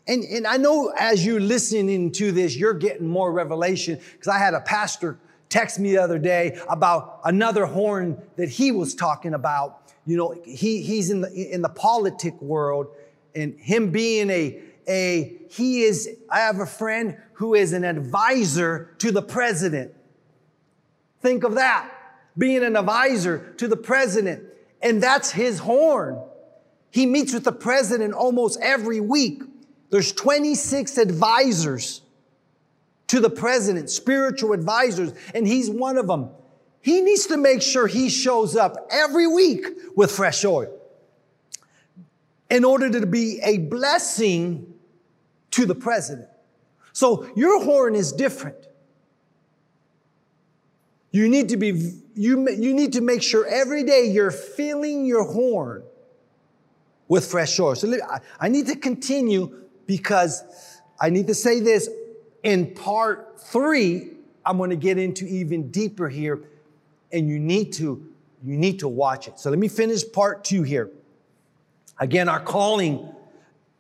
and, 0.07 0.23
and 0.25 0.47
I 0.47 0.57
know 0.57 0.93
as 0.99 1.25
you're 1.25 1.40
listening 1.40 2.12
to 2.12 2.33
this, 2.33 2.57
you're 2.57 2.75
getting 2.75 3.09
more 3.09 3.33
revelation 3.33 4.00
because 4.12 4.28
I 4.28 4.38
had 4.38 4.55
a 4.55 4.61
pastor 4.61 5.19
text 5.48 5.78
me 5.78 5.92
the 5.92 5.98
other 5.98 6.18
day 6.18 6.58
about 6.68 7.20
another 7.24 7.66
horn 7.66 8.20
that 8.36 8.48
he 8.48 8.72
was 8.72 8.94
talking 8.94 9.34
about. 9.34 9.82
You 10.06 10.16
know, 10.16 10.34
he, 10.44 10.82
he's 10.82 11.10
in 11.10 11.20
the, 11.20 11.32
in 11.32 11.62
the 11.62 11.68
politic 11.68 12.40
world 12.40 12.88
and 13.34 13.58
him 13.58 13.90
being 13.90 14.30
a, 14.30 14.60
a, 14.88 15.36
he 15.50 15.82
is, 15.82 16.08
I 16.30 16.40
have 16.40 16.60
a 16.60 16.66
friend 16.66 17.16
who 17.34 17.54
is 17.54 17.72
an 17.72 17.84
advisor 17.84 18.94
to 18.98 19.12
the 19.12 19.22
president. 19.22 19.92
Think 21.20 21.44
of 21.44 21.54
that 21.54 21.90
being 22.38 22.62
an 22.62 22.76
advisor 22.76 23.54
to 23.58 23.68
the 23.68 23.76
president. 23.76 24.44
And 24.82 25.02
that's 25.02 25.30
his 25.30 25.58
horn. 25.58 26.20
He 26.90 27.06
meets 27.06 27.32
with 27.32 27.44
the 27.44 27.52
president 27.52 28.14
almost 28.14 28.58
every 28.60 29.00
week. 29.00 29.42
There's 29.90 30.12
26 30.12 30.98
advisors 30.98 32.02
to 33.08 33.20
the 33.20 33.30
president, 33.30 33.90
spiritual 33.90 34.52
advisors, 34.52 35.12
and 35.34 35.46
he's 35.46 35.70
one 35.70 35.96
of 35.96 36.06
them. 36.06 36.30
He 36.80 37.00
needs 37.00 37.26
to 37.26 37.36
make 37.36 37.62
sure 37.62 37.86
he 37.86 38.08
shows 38.08 38.56
up 38.56 38.76
every 38.90 39.26
week 39.26 39.66
with 39.96 40.10
fresh 40.10 40.44
oil 40.44 40.72
in 42.48 42.64
order 42.64 42.90
to 42.90 43.06
be 43.06 43.40
a 43.42 43.58
blessing 43.58 44.75
to 45.50 45.66
the 45.66 45.75
president. 45.75 46.28
So 46.92 47.28
your 47.36 47.64
horn 47.64 47.94
is 47.94 48.12
different. 48.12 48.56
You 51.10 51.28
need 51.28 51.48
to 51.48 51.56
be, 51.56 51.92
you, 52.14 52.48
you 52.50 52.75
need 52.75 52.92
to 52.92 53.00
make 53.00 53.22
sure 53.22 53.46
every 53.46 53.84
day 53.84 54.06
you're 54.06 54.30
filling 54.30 55.06
your 55.06 55.25
horn 55.25 55.82
with 57.08 57.26
fresh 57.26 57.58
oil. 57.58 57.75
So 57.75 57.92
I 58.38 58.48
need 58.48 58.66
to 58.66 58.76
continue 58.76 59.64
because 59.86 60.42
I 61.00 61.10
need 61.10 61.26
to 61.28 61.34
say 61.34 61.60
this. 61.60 61.88
In 62.46 62.76
part 62.76 63.40
three, 63.40 64.10
I'm 64.44 64.56
going 64.56 64.70
to 64.70 64.76
get 64.76 64.98
into 64.98 65.26
even 65.26 65.72
deeper 65.72 66.08
here, 66.08 66.44
and 67.10 67.28
you 67.28 67.40
need 67.40 67.72
to 67.72 68.06
you 68.44 68.56
need 68.56 68.78
to 68.78 68.86
watch 68.86 69.26
it. 69.26 69.40
So 69.40 69.50
let 69.50 69.58
me 69.58 69.66
finish 69.66 70.04
part 70.12 70.44
two 70.44 70.62
here. 70.62 70.88
Again, 71.98 72.28
our 72.28 72.38
calling 72.38 73.12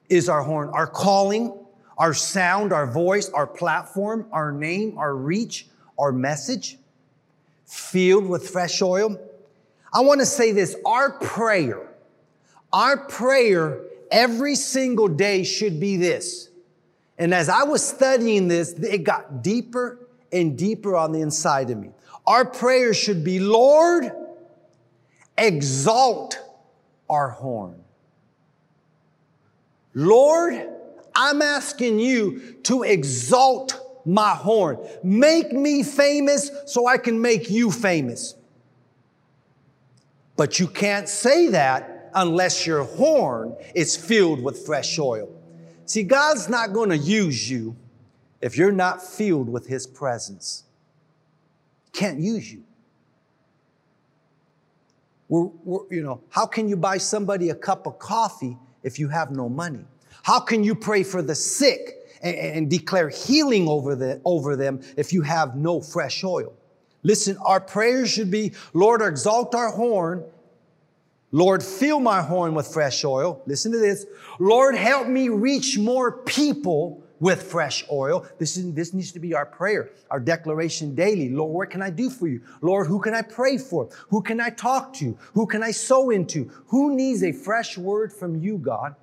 is 0.08 0.28
our 0.28 0.42
horn. 0.42 0.70
Our 0.70 0.88
calling, 0.88 1.54
our 1.96 2.12
sound, 2.12 2.72
our 2.72 2.88
voice, 2.88 3.28
our 3.28 3.46
platform, 3.46 4.26
our 4.32 4.50
name, 4.50 4.98
our 4.98 5.14
reach, 5.14 5.68
our 5.96 6.10
message, 6.10 6.76
filled 7.66 8.26
with 8.26 8.50
fresh 8.50 8.82
oil. 8.82 9.16
I 9.92 10.00
want 10.00 10.18
to 10.18 10.26
say 10.26 10.50
this 10.50 10.74
our 10.84 11.12
prayer, 11.20 11.86
our 12.72 12.96
prayer 12.96 13.82
every 14.10 14.56
single 14.56 15.06
day 15.06 15.44
should 15.44 15.78
be 15.78 15.96
this. 15.96 16.48
And 17.18 17.32
as 17.32 17.48
I 17.48 17.64
was 17.64 17.86
studying 17.86 18.48
this, 18.48 18.72
it 18.72 19.04
got 19.04 19.42
deeper 19.42 20.08
and 20.32 20.56
deeper 20.56 20.96
on 20.96 21.12
the 21.12 21.20
inside 21.20 21.70
of 21.70 21.78
me. 21.78 21.90
Our 22.26 22.44
prayer 22.44 22.92
should 22.92 23.24
be, 23.24 23.38
Lord, 23.40 24.10
exalt 25.38 26.40
our 27.08 27.30
horn. 27.30 27.82
Lord, 29.94 30.68
I'm 31.14 31.40
asking 31.40 31.98
you 31.98 32.56
to 32.64 32.82
exalt 32.82 34.02
my 34.04 34.30
horn. 34.30 34.78
Make 35.02 35.52
me 35.52 35.82
famous 35.82 36.50
so 36.66 36.86
I 36.86 36.98
can 36.98 37.20
make 37.20 37.48
you 37.48 37.70
famous. 37.70 38.34
But 40.36 40.60
you 40.60 40.66
can't 40.66 41.08
say 41.08 41.48
that 41.48 42.10
unless 42.14 42.66
your 42.66 42.84
horn 42.84 43.56
is 43.74 43.96
filled 43.96 44.42
with 44.42 44.66
fresh 44.66 44.98
oil. 44.98 45.30
See, 45.86 46.02
God's 46.02 46.48
not 46.48 46.72
going 46.72 46.90
to 46.90 46.98
use 46.98 47.48
you 47.48 47.76
if 48.40 48.56
you're 48.56 48.72
not 48.72 49.02
filled 49.02 49.48
with 49.48 49.66
His 49.66 49.86
presence. 49.86 50.64
Can't 51.92 52.20
use 52.20 52.52
you. 52.52 52.64
We're, 55.28 55.48
we're, 55.64 55.94
you 55.94 56.02
know, 56.02 56.20
how 56.28 56.46
can 56.46 56.68
you 56.68 56.76
buy 56.76 56.98
somebody 56.98 57.50
a 57.50 57.54
cup 57.54 57.86
of 57.86 57.98
coffee 57.98 58.56
if 58.82 58.98
you 58.98 59.08
have 59.08 59.30
no 59.30 59.48
money? 59.48 59.84
How 60.22 60.40
can 60.40 60.62
you 60.62 60.74
pray 60.74 61.02
for 61.02 61.22
the 61.22 61.34
sick 61.34 62.08
and, 62.22 62.36
and 62.36 62.70
declare 62.70 63.08
healing 63.08 63.68
over, 63.68 63.94
the, 63.94 64.20
over 64.24 64.56
them 64.56 64.80
if 64.96 65.12
you 65.12 65.22
have 65.22 65.56
no 65.56 65.80
fresh 65.80 66.22
oil? 66.24 66.52
Listen, 67.02 67.36
our 67.38 67.60
prayers 67.60 68.10
should 68.10 68.30
be, 68.30 68.52
Lord, 68.74 69.02
exalt 69.02 69.54
our 69.54 69.70
horn. 69.70 70.24
Lord, 71.32 71.62
fill 71.62 72.00
my 72.00 72.22
horn 72.22 72.54
with 72.54 72.68
fresh 72.68 73.04
oil. 73.04 73.42
Listen 73.46 73.72
to 73.72 73.78
this. 73.78 74.06
Lord, 74.38 74.76
help 74.76 75.08
me 75.08 75.28
reach 75.28 75.76
more 75.76 76.22
people 76.22 77.02
with 77.18 77.42
fresh 77.42 77.84
oil. 77.90 78.26
This, 78.38 78.56
is, 78.56 78.72
this 78.74 78.92
needs 78.92 79.12
to 79.12 79.18
be 79.18 79.34
our 79.34 79.46
prayer, 79.46 79.90
our 80.10 80.20
declaration 80.20 80.94
daily. 80.94 81.30
Lord, 81.30 81.52
what 81.52 81.70
can 81.70 81.82
I 81.82 81.90
do 81.90 82.10
for 82.10 82.28
you? 82.28 82.42
Lord, 82.60 82.86
who 82.86 83.00
can 83.00 83.14
I 83.14 83.22
pray 83.22 83.58
for? 83.58 83.88
Who 84.08 84.22
can 84.22 84.40
I 84.40 84.50
talk 84.50 84.92
to? 84.94 85.16
Who 85.34 85.46
can 85.46 85.62
I 85.62 85.70
sow 85.70 86.10
into? 86.10 86.50
Who 86.68 86.94
needs 86.94 87.22
a 87.22 87.32
fresh 87.32 87.76
word 87.78 88.12
from 88.12 88.36
you, 88.36 88.58
God? 88.58 88.94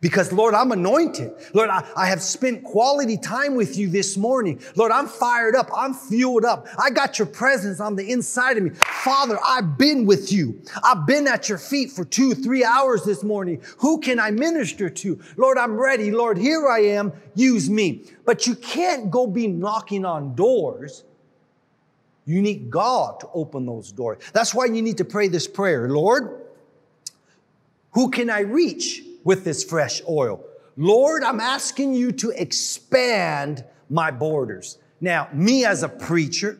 Because 0.00 0.32
Lord, 0.32 0.54
I'm 0.54 0.70
anointed. 0.70 1.32
Lord, 1.54 1.70
I, 1.70 1.84
I, 1.96 2.06
have 2.06 2.22
spent 2.22 2.62
quality 2.62 3.16
time 3.16 3.56
with 3.56 3.76
you 3.76 3.88
this 3.88 4.16
morning. 4.16 4.60
Lord, 4.76 4.92
I'm 4.92 5.08
fired 5.08 5.56
up. 5.56 5.68
I'm 5.76 5.92
fueled 5.92 6.44
up. 6.44 6.68
I 6.78 6.90
got 6.90 7.18
your 7.18 7.26
presence 7.26 7.80
on 7.80 7.96
the 7.96 8.08
inside 8.08 8.56
of 8.56 8.62
me. 8.62 8.70
Father, 8.70 9.36
I've 9.44 9.76
been 9.76 10.06
with 10.06 10.30
you. 10.30 10.62
I've 10.84 11.04
been 11.04 11.26
at 11.26 11.48
your 11.48 11.58
feet 11.58 11.90
for 11.90 12.04
two, 12.04 12.34
three 12.34 12.64
hours 12.64 13.02
this 13.02 13.24
morning. 13.24 13.60
Who 13.78 13.98
can 13.98 14.20
I 14.20 14.30
minister 14.30 14.88
to? 14.88 15.18
Lord, 15.36 15.58
I'm 15.58 15.76
ready. 15.76 16.12
Lord, 16.12 16.38
here 16.38 16.68
I 16.68 16.78
am. 16.80 17.12
Use 17.34 17.68
me. 17.68 18.04
But 18.24 18.46
you 18.46 18.54
can't 18.54 19.10
go 19.10 19.26
be 19.26 19.48
knocking 19.48 20.04
on 20.04 20.36
doors. 20.36 21.02
You 22.24 22.40
need 22.40 22.70
God 22.70 23.18
to 23.20 23.28
open 23.34 23.66
those 23.66 23.90
doors. 23.90 24.18
That's 24.32 24.54
why 24.54 24.66
you 24.66 24.80
need 24.80 24.98
to 24.98 25.04
pray 25.04 25.26
this 25.26 25.48
prayer. 25.48 25.88
Lord, 25.88 26.42
who 27.92 28.10
can 28.10 28.30
I 28.30 28.40
reach? 28.40 29.02
With 29.28 29.44
this 29.44 29.62
fresh 29.62 30.00
oil. 30.08 30.42
Lord, 30.78 31.22
I'm 31.22 31.38
asking 31.38 31.92
you 31.92 32.12
to 32.12 32.30
expand 32.30 33.62
my 33.90 34.10
borders. 34.10 34.78
Now, 35.02 35.28
me 35.34 35.66
as 35.66 35.82
a 35.82 35.88
preacher, 35.90 36.58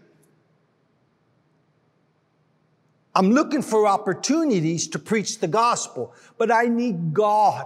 I'm 3.14 3.30
looking 3.30 3.62
for 3.62 3.86
opportunities 3.86 4.86
to 4.88 4.98
preach 4.98 5.38
the 5.38 5.48
gospel, 5.48 6.12
but 6.36 6.52
I 6.52 6.66
need 6.66 7.14
God 7.14 7.64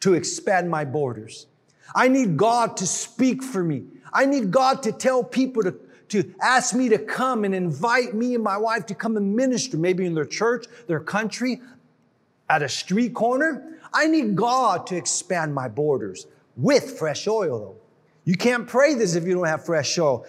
to 0.00 0.12
expand 0.12 0.68
my 0.68 0.84
borders. 0.84 1.46
I 1.94 2.08
need 2.08 2.36
God 2.36 2.76
to 2.76 2.86
speak 2.86 3.42
for 3.42 3.64
me. 3.64 3.84
I 4.12 4.26
need 4.26 4.50
God 4.50 4.82
to 4.82 4.92
tell 4.92 5.24
people 5.24 5.62
to, 5.62 5.74
to 6.10 6.34
ask 6.42 6.74
me 6.74 6.90
to 6.90 6.98
come 6.98 7.42
and 7.42 7.54
invite 7.54 8.12
me 8.12 8.34
and 8.34 8.44
my 8.44 8.58
wife 8.58 8.84
to 8.86 8.94
come 8.94 9.16
and 9.16 9.34
minister, 9.34 9.78
maybe 9.78 10.04
in 10.04 10.14
their 10.14 10.26
church, 10.26 10.66
their 10.88 11.00
country 11.00 11.62
at 12.52 12.62
a 12.62 12.68
street 12.68 13.14
corner. 13.14 13.78
I 13.94 14.06
need 14.06 14.36
God 14.36 14.86
to 14.88 14.96
expand 14.96 15.54
my 15.54 15.68
borders 15.68 16.26
with 16.56 16.98
fresh 16.98 17.26
oil, 17.26 17.58
though. 17.58 17.76
You 18.24 18.36
can't 18.36 18.68
pray 18.68 18.94
this 18.94 19.14
if 19.14 19.24
you 19.24 19.34
don't 19.34 19.46
have 19.46 19.64
fresh 19.64 19.98
oil. 19.98 20.26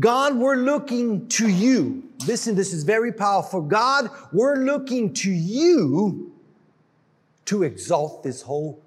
God, 0.00 0.36
we're 0.36 0.56
looking 0.56 1.28
to 1.28 1.48
you. 1.48 2.02
Listen, 2.26 2.56
this 2.56 2.72
is 2.72 2.82
very 2.82 3.12
powerful. 3.12 3.62
God, 3.62 4.10
we're 4.32 4.56
looking 4.56 5.14
to 5.14 5.30
you 5.30 6.32
to 7.44 7.62
exalt 7.62 8.24
this 8.24 8.42
whole, 8.42 8.82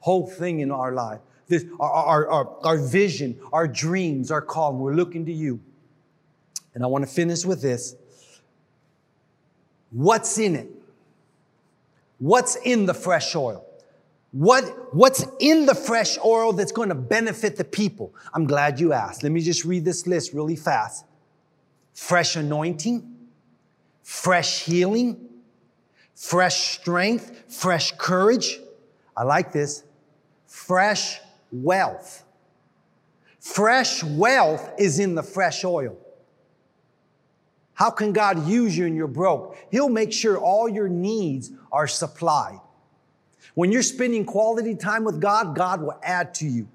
whole 0.00 0.26
thing 0.26 0.60
in 0.60 0.72
our 0.72 0.92
life. 0.92 1.20
This, 1.46 1.64
our, 1.78 1.90
our, 1.90 2.28
our, 2.28 2.56
our 2.64 2.78
vision, 2.78 3.38
our 3.52 3.68
dreams, 3.68 4.30
our 4.30 4.42
calling. 4.42 4.80
We're 4.80 4.94
looking 4.94 5.24
to 5.26 5.32
you. 5.32 5.60
And 6.74 6.82
I 6.82 6.88
want 6.88 7.06
to 7.06 7.10
finish 7.10 7.44
with 7.44 7.62
this. 7.62 7.94
What's 9.90 10.38
in 10.38 10.56
it? 10.56 10.79
What's 12.20 12.54
in 12.56 12.84
the 12.86 12.94
fresh 12.94 13.34
oil? 13.34 13.66
What, 14.32 14.94
what's 14.94 15.26
in 15.40 15.66
the 15.66 15.74
fresh 15.74 16.18
oil 16.24 16.52
that's 16.52 16.70
going 16.70 16.90
to 16.90 16.94
benefit 16.94 17.56
the 17.56 17.64
people? 17.64 18.14
I'm 18.32 18.44
glad 18.46 18.78
you 18.78 18.92
asked. 18.92 19.22
Let 19.22 19.32
me 19.32 19.40
just 19.40 19.64
read 19.64 19.84
this 19.84 20.06
list 20.06 20.32
really 20.32 20.54
fast. 20.54 21.04
Fresh 21.94 22.36
anointing, 22.36 23.16
fresh 24.02 24.62
healing, 24.62 25.28
fresh 26.14 26.78
strength, 26.78 27.44
fresh 27.48 27.92
courage. 27.96 28.60
I 29.16 29.24
like 29.24 29.52
this. 29.52 29.82
Fresh 30.46 31.20
wealth. 31.50 32.22
Fresh 33.40 34.04
wealth 34.04 34.70
is 34.78 34.98
in 34.98 35.14
the 35.14 35.22
fresh 35.22 35.64
oil. 35.64 35.96
How 37.80 37.88
can 37.88 38.12
God 38.12 38.46
use 38.46 38.76
you 38.76 38.84
and 38.84 38.94
you're 38.94 39.06
broke? 39.06 39.56
He'll 39.70 39.88
make 39.88 40.12
sure 40.12 40.36
all 40.36 40.68
your 40.68 40.86
needs 40.86 41.50
are 41.72 41.88
supplied. 41.88 42.60
When 43.54 43.72
you're 43.72 43.82
spending 43.82 44.26
quality 44.26 44.74
time 44.74 45.02
with 45.02 45.18
God, 45.18 45.56
God 45.56 45.80
will 45.80 45.98
add 46.02 46.34
to 46.34 46.46
you. 46.46 46.68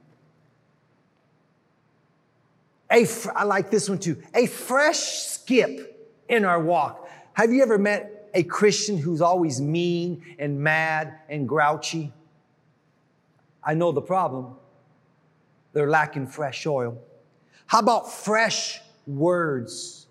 A, 2.91 3.05
I 3.35 3.43
like 3.43 3.69
this 3.69 3.87
one 3.87 3.99
too. 3.99 4.19
A 4.33 4.47
fresh 4.47 4.97
skip 4.97 6.11
in 6.27 6.43
our 6.43 6.59
walk. 6.59 7.07
Have 7.33 7.51
you 7.51 7.61
ever 7.61 7.77
met 7.77 8.31
a 8.33 8.41
Christian 8.41 8.97
who's 8.97 9.21
always 9.21 9.61
mean 9.61 10.23
and 10.39 10.59
mad 10.59 11.19
and 11.29 11.47
grouchy? 11.47 12.13
I 13.63 13.75
know 13.75 13.91
the 13.91 14.01
problem. 14.01 14.55
They're 15.73 15.87
lacking 15.87 16.25
fresh 16.25 16.65
oil. 16.65 16.97
How 17.67 17.77
about 17.77 18.11
fresh 18.11 18.81
words? 19.05 20.04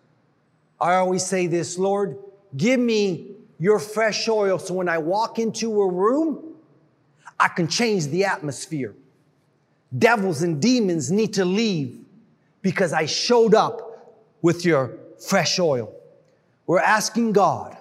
I 0.85 0.97
always 0.97 1.25
say 1.25 1.47
this, 1.47 1.79
Lord, 1.79 2.19
give 2.55 2.79
me 2.79 3.37
your 3.59 3.79
fresh 3.79 4.29
oil 4.29 4.59
so 4.59 4.75
when 4.75 4.87
I 4.87 4.99
walk 4.99 5.39
into 5.39 5.81
a 5.81 5.91
room, 5.91 6.57
I 7.41 7.49
can 7.49 7.69
change 7.69 8.09
the 8.09 8.27
atmosphere. 8.27 8.95
Devils 9.99 10.43
and 10.43 10.61
demons 10.61 11.11
need 11.11 11.33
to 11.35 11.47
leave 11.47 12.05
because 12.61 12.93
I 12.93 13.07
showed 13.07 13.55
up 13.55 14.27
with 14.43 14.67
your 14.67 14.99
fresh 15.27 15.59
oil. 15.59 15.91
We're 16.67 16.81
asking 16.81 17.33
God 17.33 17.79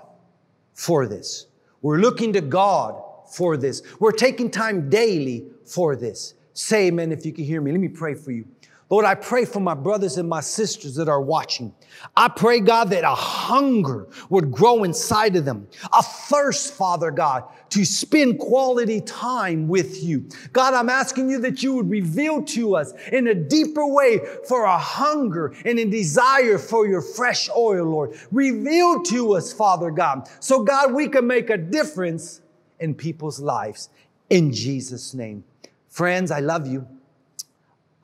for 0.74 1.06
this. 1.06 1.48
We're 1.82 1.98
looking 1.98 2.32
to 2.32 2.42
God 2.42 3.04
for 3.30 3.58
this. 3.58 3.82
We're 4.00 4.14
taking 4.14 4.50
time 4.50 4.90
daily 4.90 5.48
for 5.66 5.98
this. 5.98 6.36
Say 6.54 6.88
amen 6.88 7.12
if 7.12 7.26
you 7.26 7.34
can 7.34 7.44
hear 7.44 7.60
me. 7.60 7.74
Let 7.74 7.82
me 7.82 7.90
pray 7.90 8.14
for 8.14 8.32
you. 8.32 8.46
Lord, 8.94 9.06
I 9.06 9.16
pray 9.16 9.46
for 9.46 9.60
my 9.60 9.74
brothers 9.74 10.18
and 10.20 10.30
my 10.30 10.42
sisters 10.42 10.94
that 10.98 11.10
are 11.10 11.20
watching. 11.20 11.74
I 12.16 12.28
pray, 12.28 12.60
God, 12.60 12.92
that 12.92 13.04
a 13.04 13.16
hunger 13.16 14.08
would 14.30 14.52
grow 14.52 14.84
inside 14.84 15.36
of 15.36 15.46
them, 15.46 15.68
a 15.92 16.04
thirst, 16.04 16.76
Father 16.76 17.10
God, 17.10 17.44
to 17.72 17.86
spend 17.86 18.38
quality 18.38 19.02
time 19.02 19.68
with 19.68 20.04
you. 20.04 20.30
God, 20.52 20.76
I'm 20.76 20.90
asking 20.90 21.32
you 21.32 21.40
that 21.40 21.64
you 21.64 21.74
would 21.74 21.90
reveal 21.90 22.44
to 22.44 22.76
us 22.76 22.94
in 23.12 23.26
a 23.30 23.34
deeper 23.34 23.84
way 23.84 24.20
for 24.48 24.66
a 24.66 24.78
hunger 24.78 25.56
and 25.66 25.80
a 25.80 25.86
desire 25.86 26.60
for 26.60 26.86
your 26.86 27.02
fresh 27.02 27.50
oil, 27.50 27.86
Lord. 27.86 28.16
Reveal 28.32 29.02
to 29.06 29.34
us, 29.34 29.52
Father 29.52 29.90
God, 29.90 30.30
so 30.40 30.62
God, 30.62 30.94
we 30.94 31.08
can 31.08 31.26
make 31.26 31.50
a 31.50 31.58
difference 31.58 32.42
in 32.80 32.94
people's 32.94 33.40
lives. 33.40 33.90
In 34.30 34.54
Jesus' 34.54 35.16
name. 35.16 35.46
Friends, 35.90 36.30
I 36.30 36.42
love 36.42 36.68
you. 36.68 36.88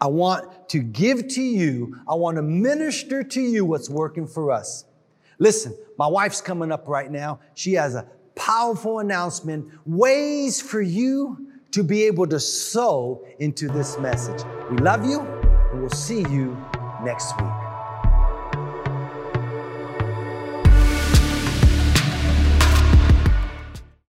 I 0.01 0.07
want 0.07 0.69
to 0.69 0.79
give 0.79 1.27
to 1.29 1.41
you, 1.41 1.97
I 2.07 2.15
want 2.15 2.37
to 2.37 2.41
minister 2.41 3.23
to 3.23 3.41
you 3.41 3.65
what's 3.65 3.89
working 3.89 4.27
for 4.27 4.51
us. 4.51 4.85
Listen, 5.39 5.75
my 5.97 6.07
wife's 6.07 6.41
coming 6.41 6.71
up 6.71 6.87
right 6.87 7.11
now. 7.11 7.39
She 7.55 7.73
has 7.73 7.95
a 7.95 8.07
powerful 8.35 8.99
announcement, 8.99 9.67
ways 9.85 10.61
for 10.61 10.81
you 10.81 11.47
to 11.71 11.83
be 11.83 12.03
able 12.03 12.27
to 12.27 12.39
sow 12.39 13.25
into 13.39 13.67
this 13.67 13.97
message. 13.99 14.41
We 14.71 14.77
love 14.77 15.05
you, 15.05 15.19
and 15.19 15.81
we'll 15.81 15.89
see 15.89 16.21
you 16.21 16.57
next 17.03 17.39
week. 17.39 17.58